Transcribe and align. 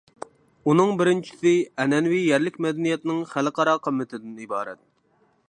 ئۇنىڭ 0.71 0.93
بىرىنچىسى، 1.01 1.51
ئەنئەنىۋى 1.83 2.23
يەرلىك 2.31 2.59
مەدەنىيەتنىڭ 2.67 3.21
خەلق 3.35 3.63
ئارا 3.65 3.77
قىممىتىدىن 3.87 4.35
ئىبارەت. 4.47 4.83